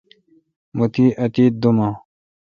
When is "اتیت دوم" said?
1.23-1.77